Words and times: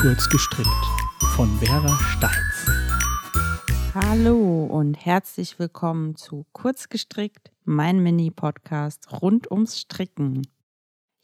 Kurz 0.00 0.28
gestrickt 0.28 0.68
von 1.34 1.48
Vera 1.58 1.98
Steins. 1.98 2.66
Hallo 3.96 4.64
und 4.66 4.94
herzlich 4.94 5.58
willkommen 5.58 6.14
zu 6.14 6.46
Kurz 6.52 6.88
gestrickt, 6.88 7.50
mein 7.64 8.00
Mini-Podcast 8.04 9.20
rund 9.20 9.50
ums 9.50 9.76
Stricken. 9.80 10.46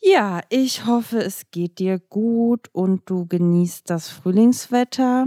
Ja, 0.00 0.40
ich 0.48 0.86
hoffe, 0.86 1.22
es 1.22 1.52
geht 1.52 1.78
dir 1.78 2.00
gut 2.00 2.68
und 2.72 3.08
du 3.08 3.26
genießt 3.26 3.88
das 3.88 4.08
Frühlingswetter 4.08 5.26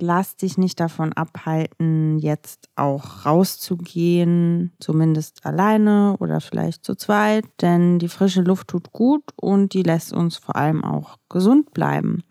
lass 0.00 0.36
dich 0.36 0.58
nicht 0.58 0.80
davon 0.80 1.12
abhalten, 1.12 2.18
jetzt 2.18 2.68
auch 2.76 3.26
rauszugehen, 3.26 4.72
zumindest 4.80 5.44
alleine 5.44 6.16
oder 6.18 6.40
vielleicht 6.40 6.84
zu 6.84 6.94
zweit, 6.94 7.44
denn 7.60 7.98
die 7.98 8.08
frische 8.08 8.42
Luft 8.42 8.68
tut 8.68 8.92
gut 8.92 9.24
und 9.36 9.74
die 9.74 9.82
lässt 9.82 10.12
uns 10.12 10.36
vor 10.36 10.56
allem 10.56 10.84
auch 10.84 11.18
gesund 11.28 11.72
bleiben. 11.72 12.22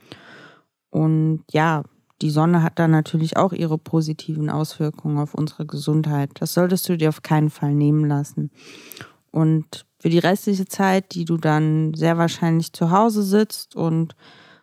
Und 0.92 1.44
ja, 1.52 1.84
die 2.22 2.30
Sonne 2.30 2.62
hat 2.62 2.78
da 2.78 2.88
natürlich 2.88 3.38
auch 3.38 3.52
ihre 3.52 3.80
positiven 3.80 4.50
Auswirkungen 4.50 5.18
auf 5.18 5.34
unsere 5.34 5.66
Gesundheit. 5.66 6.30
Das 6.36 6.54
solltest 6.54 6.88
du 6.88 6.98
dir 6.98 7.10
auf 7.10 7.24
keinen 7.24 7.50
Fall 7.50 7.74
nehmen 7.74 8.06
lassen. 8.06 8.52
Und 9.32 9.86
für 10.00 10.10
die 10.10 10.20
restliche 10.20 10.68
Zeit, 10.68 11.16
die 11.16 11.26
du 11.26 11.38
dann 11.38 11.94
sehr 11.94 12.18
wahrscheinlich 12.18 12.74
zu 12.74 12.92
Hause 12.92 13.24
sitzt 13.24 13.76
und 13.76 14.16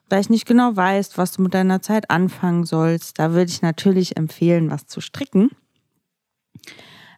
vielleicht 0.08 0.30
nicht 0.30 0.46
genau 0.46 0.76
weißt, 0.76 1.18
was 1.18 1.32
du 1.32 1.42
mit 1.42 1.54
deiner 1.54 1.82
Zeit 1.82 2.10
anfangen 2.10 2.64
sollst, 2.64 3.18
da 3.18 3.32
würde 3.32 3.50
ich 3.50 3.62
natürlich 3.62 4.16
empfehlen, 4.16 4.70
was 4.70 4.86
zu 4.86 5.00
stricken. 5.00 5.50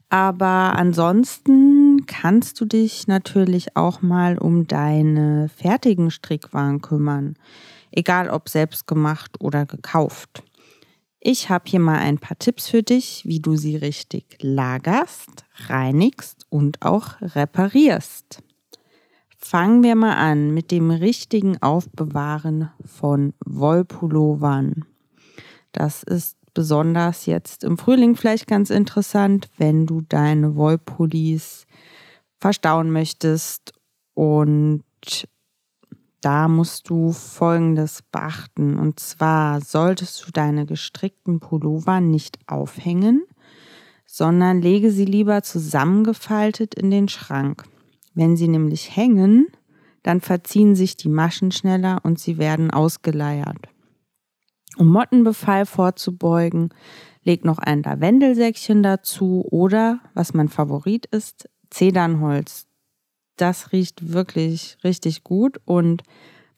Aber 0.08 0.74
ansonsten 0.76 2.04
kannst 2.06 2.60
du 2.60 2.64
dich 2.64 3.06
natürlich 3.06 3.76
auch 3.76 4.02
mal 4.02 4.38
um 4.38 4.66
deine 4.66 5.48
fertigen 5.48 6.10
Strickwaren 6.10 6.80
kümmern, 6.80 7.36
egal 7.90 8.30
ob 8.30 8.48
selbst 8.48 8.86
gemacht 8.86 9.40
oder 9.40 9.66
gekauft. 9.66 10.42
Ich 11.20 11.50
habe 11.50 11.64
hier 11.66 11.80
mal 11.80 11.98
ein 11.98 12.18
paar 12.18 12.38
Tipps 12.38 12.68
für 12.68 12.82
dich, 12.82 13.22
wie 13.26 13.40
du 13.40 13.56
sie 13.56 13.76
richtig 13.76 14.38
lagerst, 14.40 15.44
reinigst 15.68 16.46
und 16.48 16.80
auch 16.80 17.20
reparierst. 17.20 18.42
Fangen 19.36 19.82
wir 19.82 19.94
mal 19.96 20.16
an 20.16 20.52
mit 20.52 20.70
dem 20.70 20.90
richtigen 20.90 21.60
Aufbewahren 21.62 22.70
von 22.84 23.34
Wollpullovern. 23.44 24.86
Das 25.72 26.02
ist 26.02 26.36
besonders 26.54 27.26
jetzt 27.26 27.64
im 27.64 27.78
Frühling 27.78 28.16
vielleicht 28.16 28.46
ganz 28.46 28.70
interessant, 28.70 29.48
wenn 29.56 29.86
du 29.86 30.00
deine 30.02 30.56
Wollpullis 30.56 31.66
verstauen 32.38 32.90
möchtest. 32.90 33.72
Und 34.14 34.84
da 36.20 36.48
musst 36.48 36.88
du 36.90 37.12
Folgendes 37.12 38.02
beachten. 38.10 38.78
Und 38.78 39.00
zwar 39.00 39.60
solltest 39.60 40.26
du 40.26 40.32
deine 40.32 40.66
gestrickten 40.66 41.40
Pullover 41.40 42.00
nicht 42.00 42.38
aufhängen, 42.46 43.22
sondern 44.06 44.60
lege 44.60 44.90
sie 44.90 45.04
lieber 45.04 45.42
zusammengefaltet 45.42 46.74
in 46.74 46.90
den 46.90 47.08
Schrank. 47.08 47.64
Wenn 48.14 48.36
sie 48.36 48.48
nämlich 48.48 48.94
hängen, 48.96 49.46
dann 50.02 50.20
verziehen 50.20 50.74
sich 50.74 50.96
die 50.96 51.08
Maschen 51.08 51.52
schneller 51.52 52.00
und 52.02 52.18
sie 52.18 52.38
werden 52.38 52.70
ausgeleiert. 52.70 53.68
Um 54.76 54.88
Mottenbefall 54.88 55.66
vorzubeugen, 55.66 56.70
leg 57.22 57.44
noch 57.44 57.58
ein 57.58 57.82
Lavendelsäckchen 57.82 58.82
dazu 58.82 59.44
oder, 59.50 60.00
was 60.14 60.32
mein 60.32 60.48
Favorit 60.48 61.06
ist, 61.06 61.48
Zedernholz. 61.70 62.66
Das 63.40 63.72
riecht 63.72 64.12
wirklich 64.12 64.76
richtig 64.84 65.24
gut 65.24 65.62
und 65.64 66.02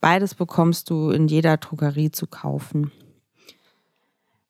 beides 0.00 0.34
bekommst 0.34 0.90
du 0.90 1.10
in 1.10 1.28
jeder 1.28 1.56
Drogerie 1.56 2.10
zu 2.10 2.26
kaufen. 2.26 2.90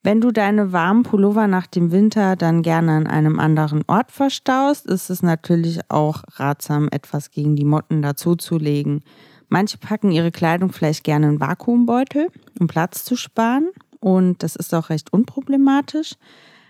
Wenn 0.02 0.22
du 0.22 0.32
deine 0.32 0.72
warmen 0.72 1.02
Pullover 1.02 1.46
nach 1.46 1.66
dem 1.66 1.92
Winter 1.92 2.36
dann 2.36 2.62
gerne 2.62 2.92
an 2.92 3.06
einem 3.06 3.38
anderen 3.38 3.82
Ort 3.86 4.12
verstaust, 4.12 4.86
ist 4.86 5.10
es 5.10 5.22
natürlich 5.22 5.80
auch 5.90 6.22
ratsam, 6.36 6.88
etwas 6.90 7.32
gegen 7.32 7.54
die 7.54 7.66
Motten 7.66 8.00
dazuzulegen. 8.00 9.04
Manche 9.50 9.76
packen 9.76 10.10
ihre 10.10 10.30
Kleidung 10.30 10.72
vielleicht 10.72 11.04
gerne 11.04 11.28
in 11.28 11.38
Vakuumbeutel, 11.38 12.28
um 12.58 12.66
Platz 12.66 13.04
zu 13.04 13.14
sparen. 13.14 13.68
Und 14.00 14.42
das 14.42 14.56
ist 14.56 14.74
auch 14.74 14.88
recht 14.88 15.12
unproblematisch. 15.12 16.14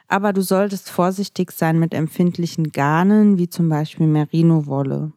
Aber 0.08 0.32
du 0.32 0.42
solltest 0.42 0.90
vorsichtig 0.90 1.52
sein 1.52 1.78
mit 1.78 1.94
empfindlichen 1.94 2.72
Garnen, 2.72 3.38
wie 3.38 3.48
zum 3.48 3.68
Beispiel 3.68 4.08
Merino-Wolle 4.08 5.12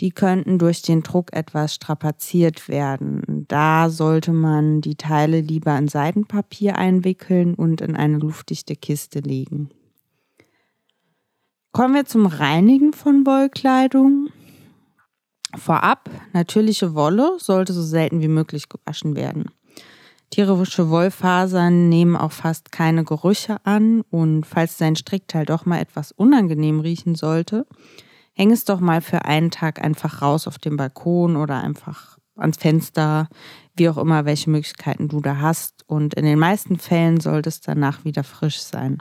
die 0.00 0.10
könnten 0.10 0.58
durch 0.58 0.80
den 0.82 1.02
Druck 1.02 1.32
etwas 1.32 1.74
strapaziert 1.74 2.68
werden. 2.68 3.44
Da 3.48 3.90
sollte 3.90 4.32
man 4.32 4.80
die 4.80 4.96
Teile 4.96 5.40
lieber 5.40 5.76
in 5.76 5.88
Seidenpapier 5.88 6.76
einwickeln 6.76 7.54
und 7.54 7.82
in 7.82 7.96
eine 7.96 8.18
luftdichte 8.18 8.76
Kiste 8.76 9.20
legen. 9.20 9.70
Kommen 11.72 11.94
wir 11.94 12.06
zum 12.06 12.26
Reinigen 12.26 12.92
von 12.92 13.26
Wollkleidung. 13.26 14.28
Vorab, 15.54 16.08
natürliche 16.32 16.94
Wolle 16.94 17.36
sollte 17.38 17.72
so 17.72 17.82
selten 17.82 18.22
wie 18.22 18.28
möglich 18.28 18.68
gewaschen 18.68 19.14
werden. 19.16 19.50
Tierische 20.30 20.90
Wollfasern 20.90 21.88
nehmen 21.88 22.16
auch 22.16 22.30
fast 22.30 22.70
keine 22.70 23.04
Gerüche 23.04 23.56
an 23.64 24.02
und 24.10 24.46
falls 24.46 24.78
dein 24.78 24.94
Strickteil 24.94 25.44
doch 25.44 25.66
mal 25.66 25.80
etwas 25.80 26.12
unangenehm 26.12 26.78
riechen 26.78 27.16
sollte, 27.16 27.66
häng 28.40 28.52
es 28.52 28.64
doch 28.64 28.80
mal 28.80 29.02
für 29.02 29.26
einen 29.26 29.50
Tag 29.50 29.84
einfach 29.84 30.22
raus 30.22 30.48
auf 30.48 30.56
dem 30.56 30.78
Balkon 30.78 31.36
oder 31.36 31.62
einfach 31.62 32.16
ans 32.36 32.56
Fenster, 32.56 33.28
wie 33.76 33.86
auch 33.90 33.98
immer, 33.98 34.24
welche 34.24 34.48
Möglichkeiten 34.48 35.08
du 35.08 35.20
da 35.20 35.40
hast. 35.40 35.84
Und 35.86 36.14
in 36.14 36.24
den 36.24 36.38
meisten 36.38 36.78
Fällen 36.78 37.20
sollte 37.20 37.50
es 37.50 37.60
danach 37.60 38.02
wieder 38.06 38.24
frisch 38.24 38.60
sein. 38.60 38.96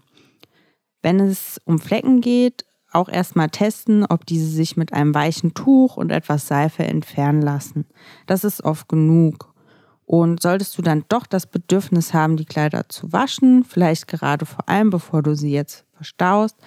Wenn 1.02 1.22
es 1.22 1.58
um 1.64 1.80
Flecken 1.80 2.20
geht, 2.20 2.66
auch 2.92 3.08
erstmal 3.08 3.50
testen, 3.50 4.06
ob 4.06 4.26
diese 4.26 4.50
sich 4.50 4.76
mit 4.76 4.92
einem 4.92 5.16
weichen 5.16 5.54
Tuch 5.54 5.96
und 5.96 6.12
etwas 6.12 6.46
Seife 6.46 6.84
entfernen 6.84 7.42
lassen. 7.42 7.86
Das 8.28 8.44
ist 8.44 8.66
oft 8.66 8.90
genug. 8.90 9.54
Und 10.06 10.42
solltest 10.42 10.78
du 10.78 10.82
dann 10.82 11.06
doch 11.08 11.26
das 11.26 11.48
Bedürfnis 11.48 12.14
haben, 12.14 12.36
die 12.36 12.44
Kleider 12.44 12.90
zu 12.90 13.14
waschen, 13.14 13.64
vielleicht 13.64 14.10
gerade 14.10 14.46
vor 14.46 14.68
allem 14.68 14.90
bevor 14.90 15.24
du 15.24 15.34
sie 15.34 15.52
jetzt 15.54 15.86
verstaust, 15.94 16.58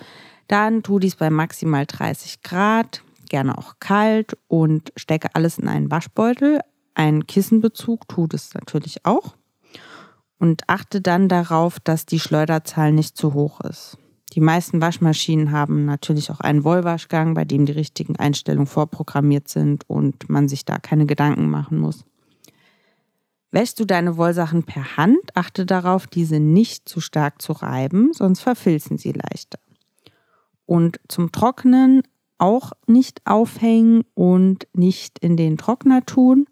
dann 0.53 0.83
tu 0.83 0.99
dies 0.99 1.17
bei 1.17 1.31
maximal 1.31 1.87
30 1.87 2.43
Grad, 2.43 3.03
gerne 3.31 3.57
auch 3.57 3.77
kalt 3.81 4.37
und 4.49 4.93
stecke 4.97 5.35
alles 5.35 5.59
in 5.59 5.67
einen 5.67 5.91
Waschbeutel. 5.91 6.61
Ein 6.95 7.27
Kissenbezug 7.27 8.07
tut 8.07 8.35
es 8.35 8.53
natürlich 8.53 9.07
auch. 9.07 9.35
Und 10.39 10.69
achte 10.69 11.01
dann 11.01 11.29
darauf, 11.29 11.81
dass 11.81 12.05
die 12.05 12.21
Schleuderzahl 12.21 12.93
nicht 12.93 13.17
zu 13.17 13.33
hoch 13.33 13.61
ist. 13.61 13.97
Die 14.35 14.41
meisten 14.41 14.81
Waschmaschinen 14.81 15.53
haben 15.53 15.85
natürlich 15.85 16.31
auch 16.31 16.41
einen 16.41 16.65
Wollwaschgang, 16.65 17.35
bei 17.35 17.45
dem 17.45 17.65
die 17.65 17.73
richtigen 17.73 18.17
Einstellungen 18.17 18.67
vorprogrammiert 18.67 19.49
sind 19.49 19.89
und 19.89 20.29
man 20.29 20.49
sich 20.49 20.65
da 20.65 20.79
keine 20.79 21.07
Gedanken 21.07 21.49
machen 21.49 21.79
muss. 21.79 22.05
Wäschst 23.51 23.79
du 23.79 23.85
deine 23.85 24.17
Wollsachen 24.17 24.65
per 24.65 24.97
Hand, 24.97 25.35
achte 25.35 25.65
darauf, 25.65 26.07
diese 26.07 26.41
nicht 26.41 26.89
zu 26.89 27.01
stark 27.01 27.41
zu 27.41 27.53
reiben, 27.53 28.13
sonst 28.13 28.41
verfilzen 28.41 28.99
sie 28.99 29.13
leichter. 29.13 29.59
Und 30.73 31.01
zum 31.07 31.33
Trocknen 31.33 32.01
auch 32.39 32.73
nicht 32.87 33.21
aufhängen 33.27 34.05
und 34.15 34.67
nicht 34.73 35.19
in 35.19 35.37
den 35.37 35.59
Trockner 35.59 36.07
tun. 36.07 36.47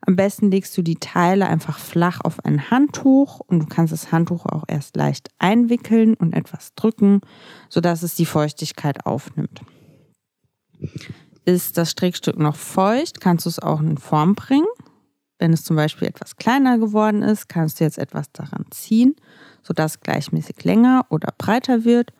Am 0.00 0.16
besten 0.16 0.50
legst 0.50 0.76
du 0.76 0.82
die 0.82 0.96
Teile 0.96 1.46
einfach 1.46 1.78
flach 1.78 2.22
auf 2.24 2.44
ein 2.44 2.72
Handtuch 2.72 3.38
und 3.38 3.60
du 3.60 3.66
kannst 3.66 3.92
das 3.92 4.10
Handtuch 4.10 4.46
auch 4.46 4.64
erst 4.66 4.96
leicht 4.96 5.28
einwickeln 5.38 6.14
und 6.14 6.32
etwas 6.32 6.74
drücken, 6.74 7.20
sodass 7.68 8.02
es 8.02 8.16
die 8.16 8.26
Feuchtigkeit 8.26 9.06
aufnimmt. 9.06 9.60
Ist 11.44 11.78
das 11.78 11.92
Strickstück 11.92 12.40
noch 12.40 12.56
feucht, 12.56 13.20
kannst 13.20 13.46
du 13.46 13.48
es 13.48 13.60
auch 13.60 13.80
in 13.80 13.96
Form 13.96 14.34
bringen. 14.34 14.66
Wenn 15.38 15.52
es 15.52 15.62
zum 15.62 15.76
Beispiel 15.76 16.08
etwas 16.08 16.34
kleiner 16.34 16.78
geworden 16.78 17.22
ist, 17.22 17.48
kannst 17.48 17.78
du 17.78 17.84
jetzt 17.84 17.98
etwas 17.98 18.32
daran 18.32 18.64
ziehen, 18.72 19.14
sodass 19.62 20.00
gleichmäßig 20.00 20.64
länger 20.64 21.06
oder 21.10 21.32
breiter 21.38 21.84
wird 21.84 22.12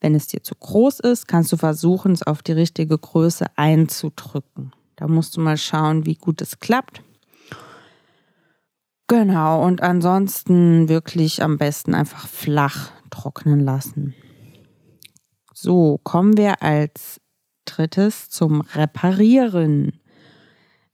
wenn 0.00 0.14
es 0.14 0.26
dir 0.26 0.42
zu 0.42 0.54
groß 0.54 1.00
ist, 1.00 1.26
kannst 1.26 1.52
du 1.52 1.56
versuchen, 1.56 2.12
es 2.12 2.22
auf 2.22 2.42
die 2.42 2.52
richtige 2.52 2.96
Größe 2.96 3.46
einzudrücken. 3.56 4.72
Da 4.96 5.08
musst 5.08 5.36
du 5.36 5.40
mal 5.40 5.56
schauen, 5.56 6.06
wie 6.06 6.14
gut 6.14 6.40
es 6.40 6.60
klappt. 6.60 7.02
Genau, 9.08 9.64
und 9.64 9.82
ansonsten 9.82 10.88
wirklich 10.88 11.42
am 11.42 11.56
besten 11.56 11.94
einfach 11.94 12.28
flach 12.28 12.90
trocknen 13.10 13.60
lassen. 13.60 14.14
So, 15.54 15.98
kommen 16.04 16.36
wir 16.36 16.62
als 16.62 17.20
drittes 17.64 18.28
zum 18.28 18.60
Reparieren. 18.60 19.98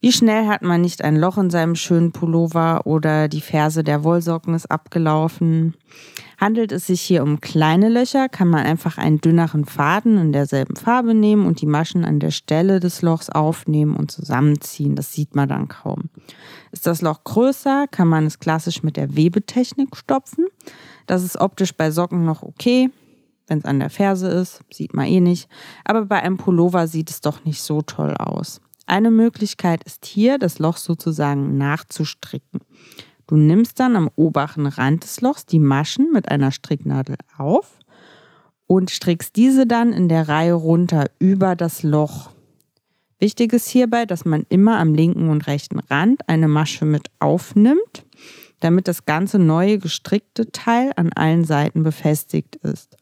Wie 0.00 0.12
schnell 0.12 0.46
hat 0.46 0.62
man 0.62 0.82
nicht 0.82 1.02
ein 1.02 1.16
Loch 1.16 1.38
in 1.38 1.50
seinem 1.50 1.74
schönen 1.74 2.12
Pullover 2.12 2.86
oder 2.86 3.28
die 3.28 3.40
Ferse 3.40 3.82
der 3.82 4.04
Wollsocken 4.04 4.54
ist 4.54 4.70
abgelaufen? 4.70 5.74
Handelt 6.44 6.72
es 6.72 6.88
sich 6.88 7.00
hier 7.00 7.22
um 7.22 7.40
kleine 7.40 7.88
Löcher, 7.88 8.28
kann 8.28 8.48
man 8.48 8.66
einfach 8.66 8.98
einen 8.98 9.18
dünneren 9.18 9.64
Faden 9.64 10.18
in 10.18 10.32
derselben 10.32 10.76
Farbe 10.76 11.14
nehmen 11.14 11.46
und 11.46 11.62
die 11.62 11.66
Maschen 11.66 12.04
an 12.04 12.20
der 12.20 12.32
Stelle 12.32 12.80
des 12.80 13.00
Lochs 13.00 13.30
aufnehmen 13.30 13.96
und 13.96 14.10
zusammenziehen. 14.10 14.94
Das 14.94 15.10
sieht 15.10 15.34
man 15.34 15.48
dann 15.48 15.68
kaum. 15.68 16.10
Ist 16.70 16.86
das 16.86 17.00
Loch 17.00 17.24
größer, 17.24 17.86
kann 17.90 18.08
man 18.08 18.26
es 18.26 18.40
klassisch 18.40 18.82
mit 18.82 18.98
der 18.98 19.16
Webetechnik 19.16 19.96
stopfen. 19.96 20.44
Das 21.06 21.22
ist 21.22 21.40
optisch 21.40 21.74
bei 21.74 21.90
Socken 21.90 22.26
noch 22.26 22.42
okay. 22.42 22.90
Wenn 23.46 23.60
es 23.60 23.64
an 23.64 23.80
der 23.80 23.88
Ferse 23.88 24.28
ist, 24.28 24.60
sieht 24.70 24.92
man 24.92 25.06
eh 25.06 25.20
nicht. 25.20 25.48
Aber 25.86 26.04
bei 26.04 26.22
einem 26.22 26.36
Pullover 26.36 26.88
sieht 26.88 27.08
es 27.08 27.22
doch 27.22 27.46
nicht 27.46 27.62
so 27.62 27.80
toll 27.80 28.14
aus. 28.18 28.60
Eine 28.84 29.10
Möglichkeit 29.10 29.82
ist 29.84 30.04
hier, 30.04 30.36
das 30.36 30.58
Loch 30.58 30.76
sozusagen 30.76 31.56
nachzustricken. 31.56 32.60
Du 33.26 33.36
nimmst 33.36 33.80
dann 33.80 33.96
am 33.96 34.10
oberen 34.16 34.66
Rand 34.66 35.04
des 35.04 35.20
Lochs 35.20 35.46
die 35.46 35.58
Maschen 35.58 36.12
mit 36.12 36.30
einer 36.30 36.52
Stricknadel 36.52 37.16
auf 37.38 37.78
und 38.66 38.90
strickst 38.90 39.36
diese 39.36 39.66
dann 39.66 39.92
in 39.92 40.08
der 40.08 40.28
Reihe 40.28 40.54
runter 40.54 41.06
über 41.18 41.56
das 41.56 41.82
Loch. 41.82 42.30
Wichtig 43.18 43.52
ist 43.52 43.68
hierbei, 43.68 44.04
dass 44.04 44.24
man 44.24 44.44
immer 44.48 44.78
am 44.78 44.94
linken 44.94 45.28
und 45.28 45.46
rechten 45.46 45.78
Rand 45.78 46.28
eine 46.28 46.48
Masche 46.48 46.84
mit 46.84 47.10
aufnimmt, 47.20 48.04
damit 48.60 48.88
das 48.88 49.06
ganze 49.06 49.38
neue 49.38 49.78
gestrickte 49.78 50.50
Teil 50.52 50.92
an 50.96 51.12
allen 51.12 51.44
Seiten 51.44 51.82
befestigt 51.82 52.56
ist. 52.56 52.96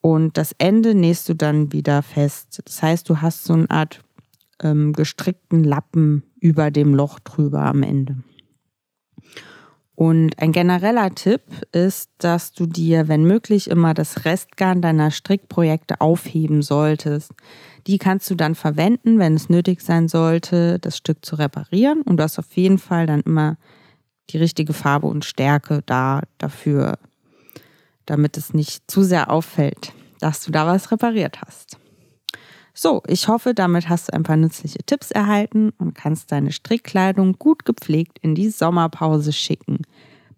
Und 0.00 0.36
das 0.36 0.54
Ende 0.58 0.94
nähst 0.94 1.28
du 1.28 1.34
dann 1.34 1.72
wieder 1.72 2.02
fest. 2.02 2.60
Das 2.64 2.82
heißt, 2.82 3.08
du 3.08 3.22
hast 3.22 3.44
so 3.44 3.52
eine 3.52 3.70
Art 3.70 4.00
ähm, 4.60 4.92
gestrickten 4.92 5.62
Lappen 5.62 6.24
über 6.40 6.70
dem 6.70 6.94
Loch 6.94 7.20
drüber 7.20 7.62
am 7.62 7.82
Ende. 7.82 8.16
Und 10.02 10.36
ein 10.40 10.50
genereller 10.50 11.14
Tipp 11.14 11.42
ist, 11.70 12.10
dass 12.18 12.50
du 12.50 12.66
dir, 12.66 13.06
wenn 13.06 13.22
möglich, 13.24 13.70
immer 13.70 13.94
das 13.94 14.24
Restgarn 14.24 14.82
deiner 14.82 15.12
Strickprojekte 15.12 16.00
aufheben 16.00 16.60
solltest. 16.60 17.30
Die 17.86 17.98
kannst 17.98 18.28
du 18.28 18.34
dann 18.34 18.56
verwenden, 18.56 19.20
wenn 19.20 19.36
es 19.36 19.48
nötig 19.48 19.80
sein 19.80 20.08
sollte, 20.08 20.80
das 20.80 20.96
Stück 20.96 21.24
zu 21.24 21.36
reparieren. 21.36 22.02
Und 22.02 22.16
du 22.16 22.24
hast 22.24 22.40
auf 22.40 22.52
jeden 22.56 22.78
Fall 22.78 23.06
dann 23.06 23.20
immer 23.20 23.58
die 24.30 24.38
richtige 24.38 24.72
Farbe 24.72 25.06
und 25.06 25.24
Stärke 25.24 25.84
da 25.86 26.22
dafür, 26.36 26.98
damit 28.04 28.36
es 28.36 28.52
nicht 28.52 28.90
zu 28.90 29.04
sehr 29.04 29.30
auffällt, 29.30 29.92
dass 30.18 30.44
du 30.44 30.50
da 30.50 30.66
was 30.66 30.90
repariert 30.90 31.40
hast. 31.46 31.78
So, 32.74 33.02
ich 33.06 33.28
hoffe, 33.28 33.52
damit 33.54 33.88
hast 33.88 34.08
du 34.08 34.14
ein 34.14 34.22
paar 34.22 34.36
nützliche 34.36 34.78
Tipps 34.78 35.10
erhalten 35.10 35.72
und 35.78 35.94
kannst 35.94 36.32
deine 36.32 36.52
Strickkleidung 36.52 37.34
gut 37.38 37.64
gepflegt 37.64 38.18
in 38.22 38.34
die 38.34 38.48
Sommerpause 38.48 39.32
schicken. 39.32 39.82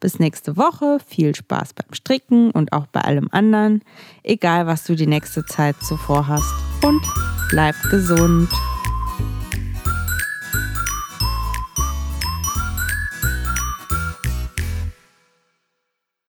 Bis 0.05 0.19
nächste 0.19 0.59
Woche, 0.59 0.99
viel 1.07 1.35
Spaß 1.35 1.73
beim 1.73 1.95
Stricken 1.95 2.51
und 2.51 2.75
auch 2.75 2.87
bei 2.89 3.01
allem 3.01 3.31
anderen, 3.33 3.81
egal 4.23 4.67
was 4.67 4.85
du 4.85 4.97
die 4.97 5.07
nächste 5.07 5.47
Zeit 5.47 5.77
zuvor 5.81 6.29
hast. 6.29 6.53
Und 6.83 7.01
bleib 7.49 7.75
gesund. 7.91 8.51